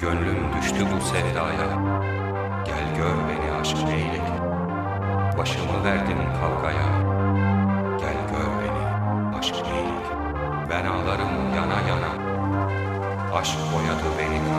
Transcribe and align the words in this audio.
Gönlüm 0.00 0.52
düştü 0.56 0.86
bu 0.96 1.00
sevdaya. 1.00 1.68
Gel 2.64 2.96
gör 2.96 3.16
beni 3.28 3.52
aşk 3.60 3.76
eyledi 3.76 4.32
Başımı 5.38 5.84
verdim 5.84 6.18
kavgaya 6.40 7.57
Ben 10.70 10.84
ağlarım 10.84 11.54
yana 11.56 11.80
yana. 11.88 12.12
Aşk 13.34 13.58
boyadı 13.72 14.18
beni. 14.18 14.38
kana 14.38 14.57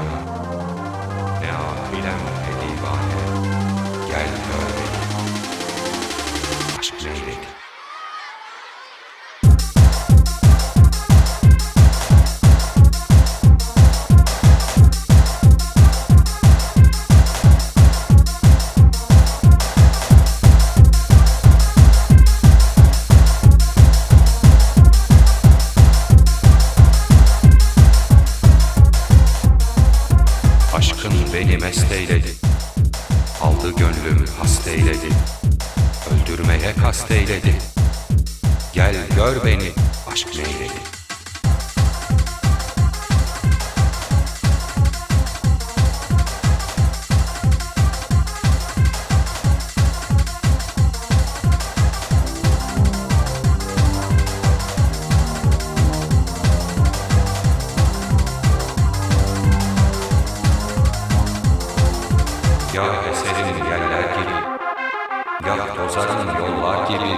beni 31.39 31.57
mest 31.57 31.91
eyledi 31.91 32.33
Aldı 33.41 33.71
gönlüm 33.77 34.25
hast 34.39 34.67
eyledi 34.67 35.09
Öldürmeye 36.11 36.73
kast 36.81 37.11
eyledi 37.11 37.55
Gel 38.73 38.95
gör 39.15 39.45
beni 39.45 39.71
aşk 40.11 40.27
neyledi 40.27 40.78
Ya 62.89 62.95
eserim 63.11 63.57
yerler 63.71 64.05
gibi. 64.15 64.37
Ya 65.47 65.73
tozarım 65.75 66.29
yollar 66.39 66.87
gibi. 66.87 67.11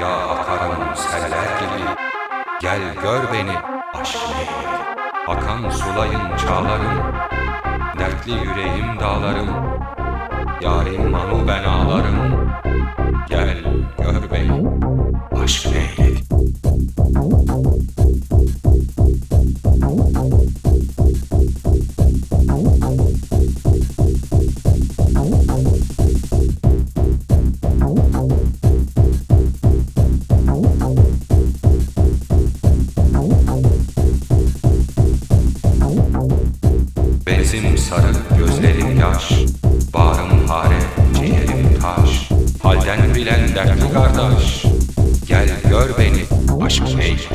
Ya 0.00 0.16
akarım 0.16 0.96
seller 0.96 1.48
gibi. 1.60 1.88
Gel 2.60 2.80
gör 3.02 3.32
beni 3.32 3.56
aşk 3.94 4.18
Akan 5.28 5.70
sulayın 5.70 6.36
çağlarım. 6.36 7.14
Dertli 7.98 8.32
yüreğim 8.32 9.00
dağlarım. 9.00 9.50
Yarim 10.60 11.10
manu 11.10 11.48
ben 11.48 11.64
ağlarım 11.64 12.50
Bağrım 39.96 40.48
hare, 40.48 40.80
ciğerim 41.18 41.80
taş. 41.80 42.28
Halden 42.62 43.14
bilen 43.14 43.54
dertli 43.54 43.92
kardeş. 43.92 44.64
Gel 45.28 45.48
gör 45.70 45.98
beni, 45.98 46.24
aşk 46.64 46.82
neymiş 46.96 47.28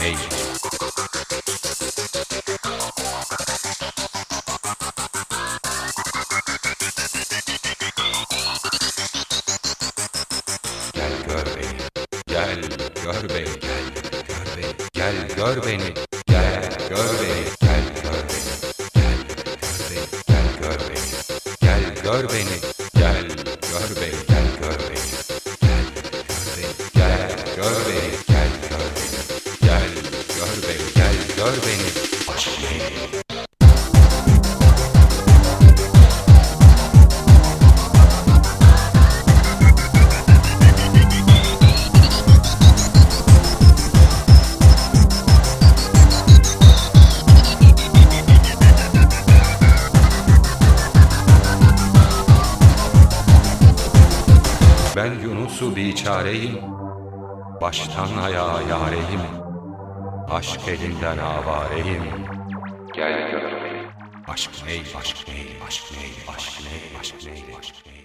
Neymiş 0.00 0.20
Gel 10.94 11.12
Gel 12.26 12.62
gör 13.04 13.28
beni 13.28 13.54
Gel 14.66 15.28
gör 15.36 15.62
beni 15.62 15.94
Gel 16.26 16.54
gör 16.90 17.12
beni 17.20 17.44
Gel 17.60 17.84
gör 20.62 20.78
beni 20.78 21.10
Gel 21.60 21.84
gör 22.04 22.28
beni 22.28 22.58
Gel 22.92 23.16
gör 23.72 23.88
beni 23.98 24.18
Gel 24.28 24.48
gör 24.60 24.78
beni 24.80 25.10
Gel 26.94 27.30
gör 27.56 27.74
beni 27.86 28.29
Ben 55.00 55.20
Yunus'u 55.20 55.76
biçareyim 55.76 56.58
Baştan 57.60 58.16
ayağa 58.16 58.60
yareyim 58.70 59.20
Aşk 60.30 60.68
elinden 60.68 61.18
avareyim. 61.18 62.04
Gel 62.94 63.30
gör 63.30 63.42
beni. 63.42 63.82
Aşk 64.28 64.50
ney, 64.66 64.82
aşk 64.98 65.28
ney, 65.28 65.46
aşk 65.66 65.84
ney, 65.92 66.34
aşk 66.36 66.60
ney, 66.60 66.98
aşk 67.00 67.26
ney, 67.26 67.44
aşk 67.58 67.86
ney 67.86 67.99